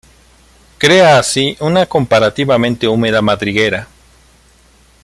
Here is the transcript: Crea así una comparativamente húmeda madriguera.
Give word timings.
Crea 0.79 1.19
así 1.19 1.55
una 1.59 1.85
comparativamente 1.85 2.87
húmeda 2.87 3.21
madriguera. 3.21 3.87